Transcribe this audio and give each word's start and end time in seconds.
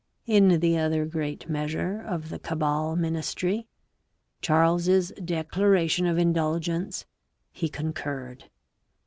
In 0.25 0.61
the 0.61 0.79
other 0.79 1.05
great 1.05 1.47
measure 1.47 1.99
of 2.01 2.29
the 2.29 2.39
Cabal 2.39 2.95
ministry, 2.95 3.67
Charles's 4.41 5.11
Declaration 5.23 6.07
of 6.07 6.17
Indulgence, 6.17 7.05
he 7.51 7.69
concurred. 7.69 8.45